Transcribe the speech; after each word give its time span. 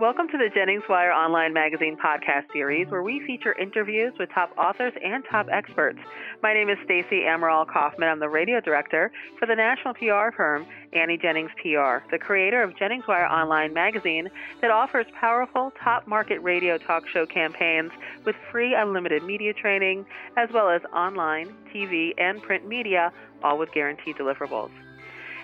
Welcome 0.00 0.28
to 0.28 0.38
the 0.38 0.48
Jennings 0.54 0.84
Wire 0.88 1.12
Online 1.12 1.52
Magazine 1.52 1.94
podcast 2.02 2.50
series, 2.54 2.88
where 2.88 3.02
we 3.02 3.20
feature 3.26 3.52
interviews 3.60 4.14
with 4.18 4.30
top 4.30 4.50
authors 4.56 4.94
and 5.04 5.22
top 5.30 5.48
experts. 5.52 5.98
My 6.42 6.54
name 6.54 6.70
is 6.70 6.78
Stacey 6.86 7.24
Amaral 7.28 7.70
Kaufman. 7.70 8.08
I'm 8.08 8.18
the 8.18 8.30
radio 8.30 8.60
director 8.60 9.12
for 9.38 9.44
the 9.44 9.54
national 9.54 9.92
PR 9.92 10.34
firm 10.34 10.64
Annie 10.94 11.18
Jennings 11.18 11.50
PR, 11.60 11.98
the 12.10 12.18
creator 12.18 12.62
of 12.62 12.74
Jennings 12.78 13.06
Wire 13.06 13.26
Online 13.26 13.74
Magazine 13.74 14.30
that 14.62 14.70
offers 14.70 15.04
powerful 15.20 15.70
top 15.84 16.06
market 16.06 16.38
radio 16.38 16.78
talk 16.78 17.06
show 17.06 17.26
campaigns 17.26 17.90
with 18.24 18.36
free 18.50 18.74
unlimited 18.74 19.22
media 19.22 19.52
training, 19.52 20.06
as 20.38 20.48
well 20.54 20.70
as 20.70 20.80
online, 20.94 21.54
TV, 21.74 22.14
and 22.16 22.42
print 22.42 22.66
media, 22.66 23.12
all 23.44 23.58
with 23.58 23.70
guaranteed 23.72 24.16
deliverables. 24.16 24.70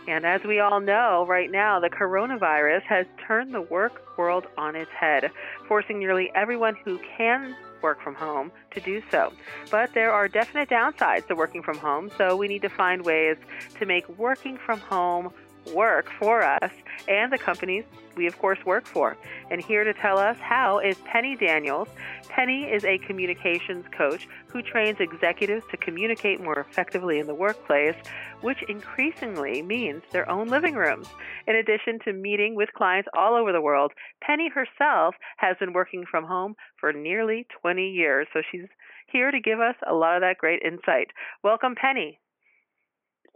And 0.09 0.25
as 0.25 0.43
we 0.45 0.61
all 0.61 0.81
know, 0.81 1.27
right 1.27 1.51
now, 1.51 1.81
the 1.81 1.91
coronavirus 1.91 2.83
has 2.83 3.07
turned 3.27 3.53
the 3.53 3.63
work 3.63 4.17
world 4.17 4.47
on 4.57 4.77
its 4.77 4.91
head, 4.91 5.31
forcing 5.67 5.99
nearly 5.99 6.31
everyone 6.35 6.77
who 6.85 7.01
can 7.17 7.57
work 7.83 8.01
from 8.03 8.15
home 8.15 8.51
to 8.71 8.81
do 8.81 9.03
so. 9.11 9.33
But 9.71 9.93
there 9.95 10.13
are 10.13 10.29
definite 10.29 10.69
downsides 10.69 11.27
to 11.27 11.35
working 11.35 11.63
from 11.63 11.79
home, 11.79 12.11
so 12.17 12.37
we 12.37 12.49
need 12.49 12.63
to 12.63 12.69
find 12.69 13.05
ways 13.05 13.37
to 13.79 13.87
make 13.87 14.09
working 14.19 14.59
from 14.65 14.81
home 14.81 15.33
work 15.75 16.11
for 16.19 16.43
us 16.43 16.71
and 17.09 17.33
the 17.33 17.39
companies 17.39 17.85
we, 18.17 18.27
of 18.27 18.39
course, 18.39 18.59
work 18.65 18.87
for. 18.87 19.17
And 19.51 19.63
here 19.63 19.85
to 19.85 19.93
tell 19.93 20.19
us 20.19 20.39
how 20.39 20.79
is 20.79 20.97
Penny 21.05 21.37
Daniels. 21.37 21.89
Penny 22.29 22.65
is 22.65 22.85
a 22.85 22.99
communications 22.99 23.85
coach 23.97 24.27
who 24.49 24.63
trains 24.63 24.99
executives 25.01 25.65
to 25.71 25.77
communicate 25.77 26.43
more 26.43 26.59
effectively 26.59 27.19
in 27.19 27.27
the 27.27 27.35
workplace, 27.35 27.95
which 28.41 28.63
increasingly 28.69 29.63
means 29.63 30.03
their 30.11 30.29
own 30.29 30.49
living 30.49 30.75
rooms. 30.75 31.09
In 31.47 31.57
addition 31.57 31.99
to 32.05 32.13
meeting 32.13 32.55
with 32.55 32.73
clients 32.73 33.09
all 33.17 33.35
over 33.35 33.53
the 33.53 33.61
world, 33.61 33.93
Penny 34.23 34.49
herself 34.49 35.15
has 35.37 35.57
been 35.59 35.73
working 35.73 36.05
from 36.11 36.25
home 36.25 36.55
for 36.81 36.93
nearly 36.93 37.47
20 37.61 37.91
years. 37.91 38.27
So 38.33 38.41
she's 38.51 38.69
here 39.07 39.31
to 39.31 39.41
give 39.41 39.61
us 39.61 39.77
a 39.89 39.95
lot 39.95 40.17
of 40.17 40.23
that 40.23 40.39
great 40.39 40.63
insight. 40.63 41.09
Welcome, 41.43 41.75
Penny. 41.75 42.19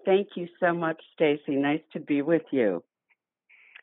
Thank 0.05 0.29
you 0.37 0.48
so 0.59 0.73
much, 0.73 1.01
Stacy. 1.15 1.56
Nice 1.56 1.83
to 1.93 2.01
be 2.01 2.23
with 2.23 2.43
you. 2.51 2.83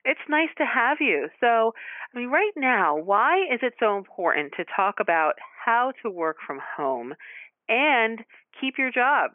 It's 0.05 0.19
nice 0.29 0.49
to 0.57 0.65
have 0.65 0.97
you. 1.01 1.27
So, 1.39 1.73
I 2.13 2.17
mean, 2.17 2.29
right 2.29 2.53
now, 2.55 2.95
why 2.97 3.39
is 3.53 3.59
it 3.61 3.73
so 3.79 3.97
important 3.97 4.53
to 4.57 4.65
talk 4.73 4.95
about 4.99 5.33
how 5.65 5.91
to 6.01 6.09
work 6.09 6.37
from 6.45 6.59
home 6.77 7.13
and 7.67 8.23
keep 8.59 8.77
your 8.77 8.91
job? 8.91 9.31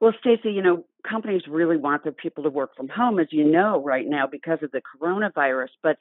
Well, 0.00 0.12
Stacy, 0.20 0.50
you 0.50 0.62
know, 0.62 0.84
companies 1.08 1.42
really 1.48 1.76
want 1.76 2.02
their 2.02 2.12
people 2.12 2.44
to 2.44 2.50
work 2.50 2.76
from 2.76 2.88
home, 2.88 3.18
as 3.18 3.28
you 3.30 3.44
know, 3.44 3.82
right 3.82 4.06
now 4.06 4.26
because 4.26 4.58
of 4.62 4.72
the 4.72 4.82
coronavirus. 4.82 5.68
But 5.82 5.96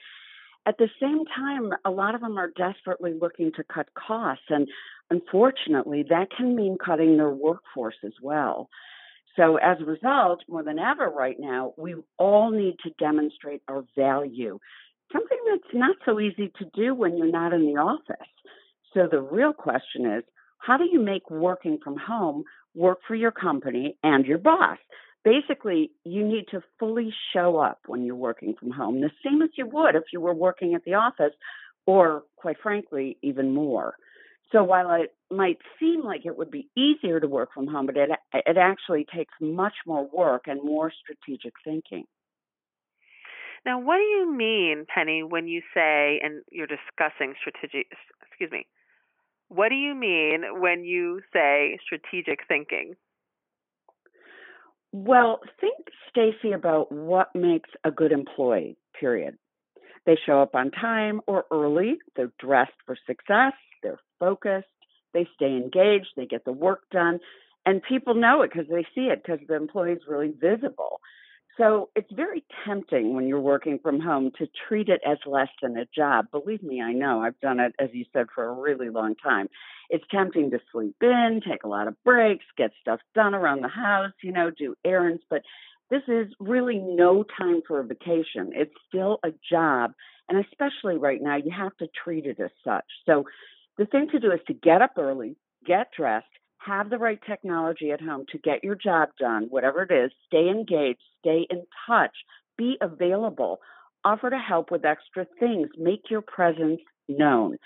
at 0.65 0.77
the 0.77 0.89
same 0.99 1.23
time, 1.25 1.71
a 1.85 1.91
lot 1.91 2.13
of 2.13 2.21
them 2.21 2.37
are 2.37 2.51
desperately 2.55 3.13
looking 3.19 3.51
to 3.53 3.63
cut 3.63 3.87
costs. 3.93 4.45
And 4.49 4.67
unfortunately, 5.09 6.03
that 6.09 6.27
can 6.35 6.55
mean 6.55 6.77
cutting 6.83 7.17
their 7.17 7.29
workforce 7.29 7.95
as 8.03 8.13
well. 8.21 8.69
So, 9.35 9.57
as 9.57 9.77
a 9.79 9.85
result, 9.85 10.41
more 10.49 10.63
than 10.63 10.79
ever 10.79 11.09
right 11.09 11.37
now, 11.39 11.73
we 11.77 11.95
all 12.17 12.51
need 12.51 12.75
to 12.83 12.91
demonstrate 12.99 13.61
our 13.67 13.83
value, 13.97 14.59
something 15.13 15.37
that's 15.49 15.73
not 15.73 15.95
so 16.05 16.19
easy 16.19 16.51
to 16.59 16.65
do 16.73 16.93
when 16.93 17.17
you're 17.17 17.31
not 17.31 17.53
in 17.53 17.65
the 17.65 17.79
office. 17.79 18.27
So, 18.93 19.07
the 19.09 19.21
real 19.21 19.53
question 19.53 20.05
is 20.05 20.23
how 20.57 20.77
do 20.77 20.85
you 20.91 20.99
make 20.99 21.29
working 21.29 21.79
from 21.83 21.97
home 21.97 22.43
work 22.75 22.99
for 23.07 23.15
your 23.15 23.31
company 23.31 23.97
and 24.03 24.25
your 24.25 24.37
boss? 24.37 24.77
Basically, 25.23 25.91
you 26.03 26.27
need 26.27 26.45
to 26.51 26.61
fully 26.79 27.13
show 27.33 27.57
up 27.57 27.79
when 27.85 28.03
you're 28.03 28.15
working 28.15 28.55
from 28.59 28.71
home, 28.71 29.01
the 29.01 29.11
same 29.23 29.41
as 29.41 29.49
you 29.55 29.67
would 29.67 29.95
if 29.95 30.03
you 30.11 30.19
were 30.19 30.33
working 30.33 30.73
at 30.73 30.83
the 30.83 30.95
office, 30.95 31.33
or 31.85 32.23
quite 32.35 32.57
frankly, 32.61 33.17
even 33.21 33.53
more. 33.53 33.95
So 34.51 34.63
while 34.63 34.91
it 35.01 35.13
might 35.29 35.59
seem 35.79 36.03
like 36.03 36.25
it 36.25 36.37
would 36.37 36.51
be 36.51 36.69
easier 36.75 37.19
to 37.19 37.27
work 37.27 37.53
from 37.53 37.67
home, 37.67 37.85
but 37.85 37.97
it 37.97 38.09
it 38.33 38.57
actually 38.57 39.05
takes 39.13 39.33
much 39.39 39.75
more 39.85 40.07
work 40.11 40.43
and 40.47 40.61
more 40.63 40.91
strategic 40.91 41.53
thinking. 41.63 42.05
Now, 43.65 43.79
what 43.79 43.97
do 43.97 44.03
you 44.03 44.31
mean, 44.31 44.85
Penny, 44.93 45.23
when 45.23 45.47
you 45.47 45.61
say 45.73 46.19
and 46.23 46.43
you're 46.51 46.67
discussing 46.67 47.35
strategic 47.39 47.87
excuse 48.27 48.51
me. 48.51 48.65
What 49.47 49.69
do 49.69 49.75
you 49.75 49.93
mean 49.93 50.61
when 50.61 50.83
you 50.83 51.21
say 51.33 51.77
strategic 51.83 52.39
thinking? 52.47 52.95
Well, 54.93 55.39
think 55.59 55.87
Stacy 56.09 56.53
about 56.53 56.91
what 56.91 57.33
makes 57.35 57.69
a 57.83 57.91
good 57.91 58.11
employee, 58.11 58.77
period. 58.99 59.37
They 60.05 60.17
show 60.25 60.41
up 60.41 60.55
on 60.55 60.71
time 60.71 61.21
or 61.27 61.45
early, 61.51 61.97
they're 62.15 62.31
dressed 62.39 62.73
for 62.85 62.97
success, 63.05 63.53
focused, 64.21 64.67
they 65.13 65.27
stay 65.35 65.57
engaged, 65.57 66.09
they 66.15 66.27
get 66.27 66.45
the 66.45 66.53
work 66.53 66.83
done, 66.91 67.19
and 67.65 67.81
people 67.83 68.13
know 68.13 68.43
it 68.43 68.51
because 68.53 68.69
they 68.69 68.85
see 68.95 69.07
it 69.07 69.23
because 69.23 69.45
the 69.47 69.55
employee 69.55 69.93
is 69.93 70.03
really 70.07 70.33
visible. 70.39 71.01
So 71.57 71.89
it's 71.95 72.11
very 72.13 72.45
tempting 72.65 73.13
when 73.13 73.27
you're 73.27 73.41
working 73.41 73.77
from 73.83 73.99
home 73.99 74.31
to 74.37 74.47
treat 74.67 74.87
it 74.87 75.01
as 75.05 75.17
less 75.25 75.49
than 75.61 75.77
a 75.77 75.85
job. 75.93 76.27
Believe 76.31 76.63
me, 76.63 76.81
I 76.81 76.93
know. 76.93 77.21
I've 77.21 77.39
done 77.41 77.59
it, 77.59 77.73
as 77.77 77.89
you 77.91 78.05
said, 78.13 78.27
for 78.33 78.45
a 78.45 78.53
really 78.53 78.89
long 78.89 79.15
time. 79.15 79.49
It's 79.89 80.05
tempting 80.09 80.51
to 80.51 80.59
sleep 80.71 80.95
in, 81.01 81.41
take 81.47 81.63
a 81.63 81.67
lot 81.67 81.89
of 81.89 82.01
breaks, 82.05 82.45
get 82.57 82.71
stuff 82.79 83.01
done 83.13 83.35
around 83.35 83.61
the 83.61 83.67
house, 83.67 84.13
you 84.23 84.31
know, 84.31 84.49
do 84.49 84.75
errands, 84.85 85.23
but 85.29 85.41
this 85.89 86.03
is 86.07 86.27
really 86.39 86.77
no 86.77 87.25
time 87.37 87.61
for 87.67 87.81
a 87.81 87.83
vacation. 87.83 88.53
It's 88.53 88.73
still 88.87 89.19
a 89.25 89.31
job. 89.51 89.91
And 90.29 90.43
especially 90.45 90.97
right 90.97 91.21
now, 91.21 91.35
you 91.35 91.51
have 91.51 91.75
to 91.77 91.87
treat 92.03 92.25
it 92.25 92.39
as 92.39 92.51
such. 92.63 92.85
So 93.05 93.25
the 93.77 93.85
thing 93.85 94.07
to 94.11 94.19
do 94.19 94.31
is 94.31 94.39
to 94.47 94.53
get 94.53 94.81
up 94.81 94.93
early, 94.97 95.35
get 95.65 95.87
dressed, 95.95 96.27
have 96.59 96.89
the 96.89 96.97
right 96.97 97.19
technology 97.27 97.91
at 97.91 98.01
home 98.01 98.25
to 98.31 98.37
get 98.37 98.63
your 98.63 98.75
job 98.75 99.09
done, 99.19 99.47
whatever 99.49 99.83
it 99.83 99.91
is, 99.91 100.11
stay 100.27 100.49
engaged, 100.49 101.01
stay 101.19 101.47
in 101.49 101.63
touch, 101.87 102.15
be 102.57 102.77
available, 102.81 103.59
offer 104.03 104.29
to 104.29 104.37
help 104.37 104.71
with 104.71 104.85
extra 104.85 105.25
things, 105.39 105.69
make 105.77 106.09
your 106.09 106.21
presence 106.21 106.79
known. 107.07 107.57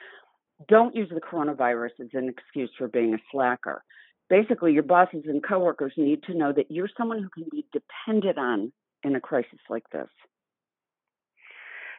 Don't 0.69 0.95
use 0.95 1.09
the 1.13 1.19
coronavirus 1.19 1.99
as 2.01 2.07
an 2.13 2.29
excuse 2.29 2.71
for 2.77 2.87
being 2.87 3.13
a 3.13 3.17
slacker. 3.31 3.83
Basically, 4.29 4.73
your 4.73 4.83
bosses 4.83 5.23
and 5.27 5.43
coworkers 5.43 5.93
need 5.97 6.23
to 6.23 6.33
know 6.33 6.53
that 6.53 6.71
you're 6.71 6.89
someone 6.97 7.21
who 7.21 7.29
can 7.29 7.49
be 7.51 7.65
depended 7.73 8.37
on 8.37 8.71
in 9.03 9.15
a 9.15 9.19
crisis 9.19 9.59
like 9.69 9.87
this. 9.91 10.07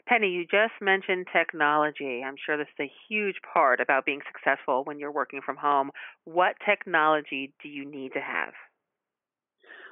Penny, 0.07 0.29
you 0.29 0.45
just 0.45 0.75
mentioned 0.81 1.27
technology. 1.33 2.23
I'm 2.25 2.37
sure 2.45 2.57
this 2.57 2.69
is 2.79 2.87
a 2.87 2.93
huge 3.09 3.37
part 3.53 3.81
about 3.81 4.07
being 4.07 4.21
successful 4.33 4.85
when 4.85 5.01
you're 5.01 5.11
working 5.11 5.41
from 5.45 5.57
home. 5.57 5.91
What 6.25 6.55
technology 6.65 7.53
do 7.63 7.69
you 7.69 7.85
need 7.91 8.13
to 8.13 8.21
have? 8.21 8.53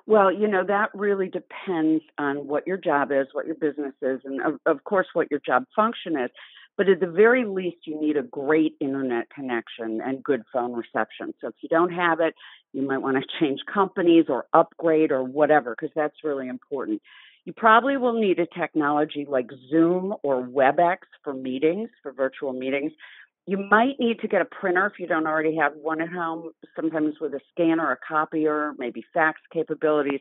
Well, 0.07 0.31
you 0.31 0.47
know, 0.47 0.65
that 0.67 0.91
really 0.95 1.29
depends 1.29 2.05
on 2.19 2.47
what 2.47 2.67
your 2.67 2.77
job 2.77 3.11
is, 3.11 3.27
what 3.33 3.47
your 3.47 3.57
business 3.57 3.95
is, 4.03 4.21
and 4.25 4.41
of, 4.43 4.61
of 4.67 4.85
course, 4.85 5.07
what 5.15 5.31
your 5.31 5.41
job 5.45 5.65
function 5.75 6.17
is. 6.19 6.31
But 6.77 6.89
at 6.89 7.01
the 7.01 7.07
very 7.07 7.45
least, 7.45 7.79
you 7.87 8.01
need 8.01 8.17
a 8.17 8.23
great 8.23 8.75
internet 8.81 9.31
connection 9.31 10.01
and 10.05 10.23
good 10.23 10.43
phone 10.53 10.73
reception. 10.73 11.33
So 11.41 11.49
if 11.49 11.55
you 11.61 11.69
don't 11.69 11.93
have 11.93 12.21
it, 12.21 12.35
you 12.73 12.83
might 12.83 12.99
want 12.99 13.17
to 13.17 13.23
change 13.41 13.61
companies 13.73 14.27
or 14.29 14.47
upgrade 14.53 15.11
or 15.11 15.25
whatever, 15.25 15.75
because 15.75 15.93
that's 15.95 16.23
really 16.23 16.49
important. 16.49 17.01
You 17.45 17.53
probably 17.53 17.97
will 17.97 18.19
need 18.19 18.39
a 18.39 18.47
technology 18.47 19.27
like 19.29 19.51
Zoom 19.71 20.15
or 20.23 20.43
WebEx 20.43 20.99
for 21.23 21.35
meetings, 21.35 21.91
for 22.03 22.13
virtual 22.13 22.53
meetings. 22.53 22.93
You 23.47 23.59
might 23.59 24.01
need 24.01 24.21
to 24.21 24.29
get 24.29 24.41
a 24.41 24.47
printer 24.47 24.87
if 24.87 24.99
you 24.99 25.07
don't 25.07 25.27
already 25.27 25.57
have 25.57 25.73
one 25.75 26.01
at 26.01 26.09
home, 26.09 26.53
sometimes 26.75 27.17
with 27.21 27.35
a 27.35 27.41
scanner, 27.53 27.93
a 27.93 27.99
copier, 28.09 28.73
maybe 28.79 29.05
fax 29.13 29.41
capabilities. 29.53 30.21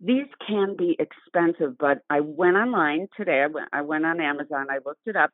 These 0.00 0.26
can 0.46 0.74
be 0.76 0.96
expensive, 0.98 1.76
but 1.78 1.98
I 2.08 2.20
went 2.20 2.56
online 2.56 3.08
today. 3.16 3.42
I 3.42 3.46
went, 3.48 3.68
I 3.72 3.82
went 3.82 4.06
on 4.06 4.20
Amazon, 4.20 4.68
I 4.70 4.78
looked 4.84 5.06
it 5.06 5.16
up, 5.16 5.30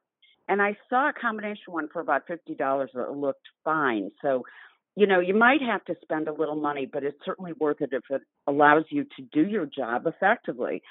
and 0.49 0.61
I 0.61 0.77
saw 0.91 1.11
a 1.11 1.13
combination 1.13 1.73
one 1.73 1.89
for 1.93 2.01
about 2.01 2.27
$50 2.27 2.89
that 2.95 3.13
looked 3.13 3.47
fine. 3.65 4.11
So, 4.21 4.43
you 4.97 5.07
know, 5.07 5.21
you 5.21 5.35
might 5.35 5.63
have 5.63 5.85
to 5.85 5.95
spend 6.03 6.27
a 6.27 6.33
little 6.33 6.57
money, 6.57 6.89
but 6.93 7.05
it's 7.05 7.19
certainly 7.25 7.53
worth 7.53 7.81
it 7.81 7.91
if 7.93 8.03
it 8.11 8.23
allows 8.49 8.85
you 8.91 9.05
to 9.05 9.23
do 9.33 9.49
your 9.49 9.65
job 9.65 10.07
effectively. 10.07 10.83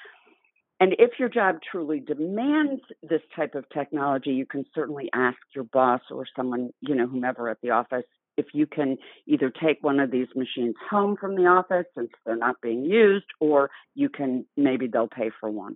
And 0.80 0.94
if 0.98 1.18
your 1.18 1.28
job 1.28 1.56
truly 1.70 1.98
demands 2.00 2.82
this 3.02 3.22
type 3.34 3.54
of 3.54 3.64
technology, 3.70 4.30
you 4.30 4.46
can 4.46 4.64
certainly 4.74 5.10
ask 5.12 5.38
your 5.54 5.64
boss 5.64 6.00
or 6.10 6.24
someone, 6.36 6.70
you 6.80 6.94
know, 6.94 7.06
whomever 7.06 7.48
at 7.48 7.58
the 7.62 7.70
office 7.70 8.04
if 8.36 8.46
you 8.54 8.66
can 8.66 8.96
either 9.26 9.50
take 9.50 9.82
one 9.82 9.98
of 9.98 10.12
these 10.12 10.28
machines 10.36 10.76
home 10.88 11.16
from 11.20 11.34
the 11.34 11.46
office 11.46 11.86
since 11.96 12.10
they're 12.24 12.36
not 12.36 12.54
being 12.62 12.84
used, 12.84 13.26
or 13.40 13.68
you 13.94 14.08
can 14.08 14.46
maybe 14.56 14.86
they'll 14.86 15.08
pay 15.08 15.30
for 15.40 15.50
one. 15.50 15.74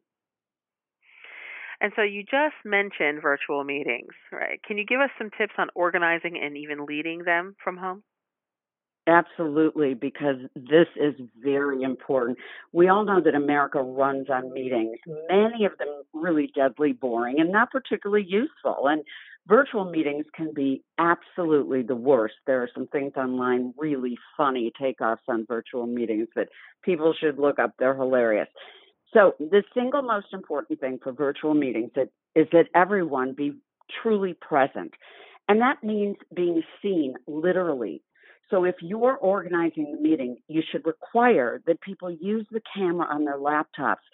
And 1.80 1.92
so 1.96 2.02
you 2.02 2.22
just 2.22 2.54
mentioned 2.64 3.20
virtual 3.20 3.64
meetings, 3.64 4.12
right? 4.30 4.62
Can 4.62 4.78
you 4.78 4.86
give 4.86 5.00
us 5.00 5.10
some 5.18 5.30
tips 5.36 5.54
on 5.58 5.66
organizing 5.74 6.38
and 6.40 6.56
even 6.56 6.86
leading 6.86 7.24
them 7.24 7.56
from 7.62 7.76
home? 7.76 8.04
Absolutely, 9.08 9.94
because 9.94 10.36
this 10.54 10.86
is 10.96 11.14
very 11.42 11.82
important. 11.82 12.38
We 12.72 12.86
all 12.88 13.04
know 13.04 13.20
that 13.20 13.34
America 13.34 13.80
runs 13.82 14.30
on 14.30 14.52
meetings, 14.52 14.96
many 15.28 15.64
of 15.64 15.76
them 15.78 15.88
really 16.14 16.52
deadly 16.54 16.92
boring 16.92 17.40
and 17.40 17.50
not 17.50 17.72
particularly 17.72 18.24
useful. 18.28 18.86
And 18.86 19.02
virtual 19.48 19.84
meetings 19.84 20.26
can 20.34 20.54
be 20.54 20.84
absolutely 20.98 21.82
the 21.82 21.96
worst. 21.96 22.34
There 22.46 22.62
are 22.62 22.68
some 22.72 22.86
things 22.86 23.14
online 23.16 23.74
really 23.76 24.16
funny 24.36 24.70
takeoffs 24.80 25.26
on 25.28 25.46
virtual 25.46 25.88
meetings 25.88 26.28
that 26.36 26.48
people 26.84 27.12
should 27.18 27.40
look 27.40 27.58
up. 27.58 27.72
They're 27.80 27.96
hilarious. 27.96 28.48
So, 29.12 29.34
the 29.40 29.64
single 29.74 30.02
most 30.02 30.26
important 30.32 30.80
thing 30.80 30.98
for 31.02 31.12
virtual 31.12 31.54
meetings 31.54 31.90
is 32.36 32.46
that 32.52 32.68
everyone 32.74 33.32
be 33.34 33.52
truly 34.02 34.34
present. 34.34 34.94
And 35.48 35.60
that 35.60 35.82
means 35.82 36.16
being 36.34 36.62
seen 36.80 37.14
literally 37.26 38.00
so 38.50 38.64
if 38.64 38.76
you're 38.80 39.16
organizing 39.16 39.92
the 39.92 40.00
meeting, 40.00 40.36
you 40.48 40.62
should 40.70 40.86
require 40.86 41.62
that 41.66 41.80
people 41.80 42.10
use 42.10 42.46
the 42.50 42.60
camera 42.74 43.06
on 43.10 43.24
their 43.24 43.38
laptops, 43.38 44.04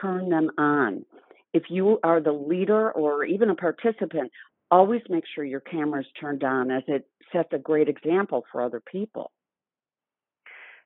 turn 0.00 0.28
them 0.28 0.50
on. 0.58 1.04
If 1.52 1.64
you 1.70 1.98
are 2.02 2.20
the 2.20 2.32
leader 2.32 2.90
or 2.90 3.24
even 3.24 3.50
a 3.50 3.54
participant, 3.54 4.30
always 4.70 5.02
make 5.08 5.24
sure 5.34 5.44
your 5.44 5.60
camera 5.60 6.00
is 6.00 6.06
turned 6.20 6.42
on 6.42 6.70
as 6.70 6.82
it 6.88 7.06
sets 7.32 7.48
a 7.52 7.58
great 7.58 7.88
example 7.88 8.44
for 8.50 8.62
other 8.62 8.80
people. 8.80 9.30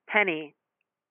Penny, 0.07 0.55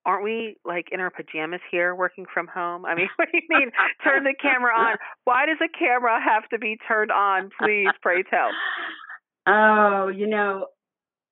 aren't 0.06 0.24
we 0.24 0.56
like 0.64 0.86
in 0.92 1.00
our 1.00 1.10
pajamas 1.10 1.60
here 1.70 1.94
working 1.94 2.26
from 2.32 2.46
home? 2.46 2.84
I 2.84 2.94
mean, 2.94 3.08
what 3.16 3.28
do 3.32 3.38
you 3.38 3.58
mean 3.58 3.70
turn 4.04 4.24
the 4.24 4.34
camera 4.40 4.72
on? 4.78 4.96
Why 5.24 5.46
does 5.46 5.58
a 5.62 5.78
camera 5.78 6.20
have 6.22 6.48
to 6.50 6.58
be 6.58 6.76
turned 6.86 7.10
on? 7.10 7.50
Please, 7.60 7.88
pray 8.02 8.22
tell. 8.22 8.50
Oh, 9.46 10.08
you 10.08 10.26
know, 10.26 10.66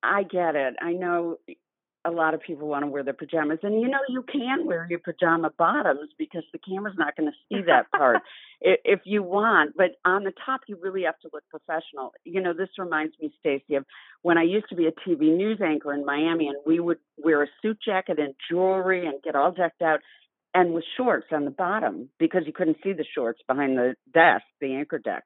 I 0.02 0.22
get 0.22 0.54
it. 0.54 0.74
I 0.80 0.92
know 0.92 1.38
a 2.04 2.10
lot 2.10 2.34
of 2.34 2.40
people 2.40 2.68
want 2.68 2.84
to 2.84 2.86
wear 2.86 3.02
their 3.02 3.12
pajamas, 3.12 3.58
and 3.62 3.80
you 3.80 3.88
know 3.88 3.98
you 4.08 4.22
can 4.22 4.66
wear 4.66 4.86
your 4.88 5.00
pajama 5.00 5.50
bottoms 5.58 6.10
because 6.18 6.44
the 6.52 6.58
camera's 6.58 6.94
not 6.96 7.16
going 7.16 7.30
to 7.30 7.36
see 7.48 7.62
that 7.66 7.90
part 7.90 8.18
if 8.60 9.00
you 9.04 9.22
want. 9.22 9.76
But 9.76 9.96
on 10.04 10.24
the 10.24 10.32
top, 10.46 10.60
you 10.68 10.78
really 10.80 11.02
have 11.02 11.18
to 11.20 11.30
look 11.32 11.42
professional. 11.50 12.12
You 12.24 12.40
know, 12.40 12.52
this 12.52 12.68
reminds 12.78 13.14
me, 13.20 13.32
Stacy, 13.40 13.74
of 13.74 13.84
when 14.22 14.38
I 14.38 14.44
used 14.44 14.68
to 14.70 14.76
be 14.76 14.86
a 14.86 14.92
TV 14.92 15.36
news 15.36 15.60
anchor 15.64 15.92
in 15.92 16.04
Miami, 16.04 16.48
and 16.48 16.56
we 16.66 16.80
would 16.80 16.98
wear 17.16 17.42
a 17.42 17.48
suit 17.60 17.78
jacket 17.84 18.18
and 18.18 18.34
jewelry 18.48 19.06
and 19.06 19.22
get 19.22 19.34
all 19.34 19.52
decked 19.52 19.82
out. 19.82 20.00
And 20.54 20.72
with 20.72 20.84
shorts 20.96 21.26
on 21.30 21.44
the 21.44 21.50
bottom 21.50 22.08
because 22.18 22.42
you 22.46 22.54
couldn't 22.54 22.78
see 22.82 22.92
the 22.92 23.04
shorts 23.14 23.40
behind 23.46 23.76
the 23.76 23.94
desk, 24.14 24.44
the 24.60 24.74
anchor 24.74 24.98
deck 24.98 25.24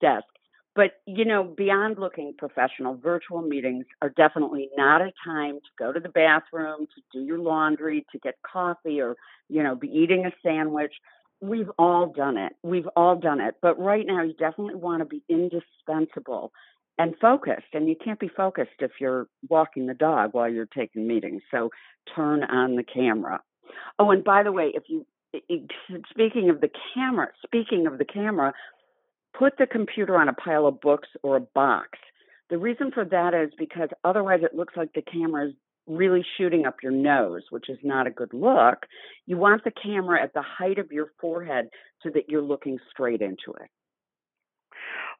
desk. 0.00 0.26
But, 0.76 0.92
you 1.04 1.24
know, 1.24 1.42
beyond 1.42 1.98
looking 1.98 2.32
professional, 2.38 2.94
virtual 2.94 3.42
meetings 3.42 3.86
are 4.02 4.10
definitely 4.10 4.70
not 4.76 5.00
a 5.00 5.12
time 5.24 5.56
to 5.56 5.70
go 5.78 5.92
to 5.92 5.98
the 5.98 6.08
bathroom, 6.08 6.86
to 6.94 7.02
do 7.12 7.24
your 7.24 7.38
laundry, 7.38 8.06
to 8.12 8.18
get 8.20 8.36
coffee, 8.42 9.00
or, 9.00 9.16
you 9.48 9.62
know, 9.62 9.74
be 9.74 9.88
eating 9.88 10.26
a 10.26 10.32
sandwich. 10.44 10.92
We've 11.40 11.70
all 11.78 12.06
done 12.06 12.36
it. 12.36 12.52
We've 12.62 12.88
all 12.94 13.16
done 13.16 13.40
it. 13.40 13.56
But 13.60 13.80
right 13.80 14.06
now, 14.06 14.22
you 14.22 14.32
definitely 14.34 14.76
want 14.76 15.00
to 15.00 15.06
be 15.06 15.22
indispensable 15.28 16.52
and 16.98 17.14
focused. 17.20 17.72
And 17.72 17.88
you 17.88 17.96
can't 17.96 18.20
be 18.20 18.28
focused 18.28 18.70
if 18.78 18.92
you're 19.00 19.26
walking 19.48 19.86
the 19.86 19.94
dog 19.94 20.34
while 20.34 20.48
you're 20.48 20.66
taking 20.66 21.08
meetings. 21.08 21.42
So 21.50 21.70
turn 22.14 22.44
on 22.44 22.76
the 22.76 22.84
camera. 22.84 23.40
Oh, 23.98 24.10
and 24.10 24.22
by 24.22 24.44
the 24.44 24.52
way, 24.52 24.72
if 24.74 24.84
you 24.88 25.04
speaking 26.10 26.50
of 26.50 26.60
the 26.60 26.70
camera, 26.94 27.28
speaking 27.44 27.86
of 27.86 27.98
the 27.98 28.04
camera, 28.04 28.52
put 29.38 29.56
the 29.58 29.66
computer 29.66 30.16
on 30.16 30.28
a 30.28 30.32
pile 30.32 30.66
of 30.66 30.80
books 30.80 31.08
or 31.22 31.36
a 31.36 31.40
box. 31.40 31.98
The 32.50 32.58
reason 32.58 32.90
for 32.92 33.04
that 33.04 33.34
is 33.34 33.52
because 33.58 33.88
otherwise 34.04 34.40
it 34.42 34.56
looks 34.56 34.74
like 34.76 34.92
the 34.92 35.02
camera 35.02 35.48
is 35.48 35.54
really 35.86 36.24
shooting 36.36 36.66
up 36.66 36.76
your 36.82 36.92
nose, 36.92 37.42
which 37.50 37.68
is 37.68 37.78
not 37.82 38.06
a 38.06 38.10
good 38.10 38.32
look. 38.32 38.86
You 39.26 39.36
want 39.36 39.64
the 39.64 39.70
camera 39.70 40.22
at 40.22 40.34
the 40.34 40.42
height 40.42 40.78
of 40.78 40.92
your 40.92 41.12
forehead 41.20 41.68
so 42.02 42.10
that 42.10 42.28
you're 42.28 42.42
looking 42.42 42.78
straight 42.90 43.22
into 43.22 43.52
it. 43.60 43.70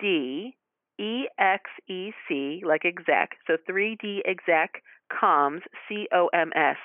D 0.01 0.57
E 0.99 1.29
X 1.39 1.71
E 1.89 2.11
C, 2.29 2.63
like 2.67 2.85
exec, 2.85 3.37
so 3.47 3.57
3D 3.69 4.21
exec 4.27 4.83
comms, 5.11 5.63
C 5.89 6.07
O 6.13 6.29
M 6.33 6.53
S, 6.55 6.77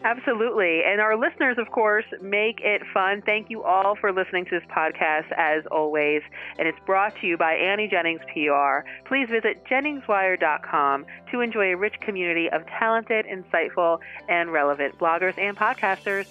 Absolutely. 0.04 0.82
And 0.84 1.00
our 1.00 1.16
listeners, 1.16 1.60
of 1.60 1.70
course, 1.70 2.06
make 2.20 2.62
it 2.62 2.82
fun. 2.92 3.22
Thank 3.22 3.52
you 3.52 3.62
all 3.62 3.96
for 3.96 4.12
listening 4.12 4.46
to 4.46 4.60
this 4.60 4.68
podcast, 4.76 5.32
as 5.38 5.68
always. 5.68 6.24
And 6.58 6.68
it's 6.68 6.80
brought 6.88 7.16
to 7.22 7.28
you 7.28 7.38
by 7.38 7.54
Annie 7.54 7.88
Jennings 7.88 8.22
PR. 8.34 8.90
Please 9.06 9.30
visit 9.30 9.64
JenningsWire.com 9.66 11.06
to 11.32 11.42
enjoy 11.42 11.74
a 11.74 11.78
rich 11.78 12.00
community 12.02 12.50
of 12.50 12.66
talented, 12.66 13.28
insightful, 13.28 14.00
and 14.28 14.52
relevant 14.52 14.98
bloggers 14.98 15.38
and 15.38 15.56
podcasters. 15.56 16.26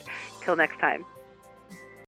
Till 0.44 0.56
next 0.56 0.80
time. 0.80 1.04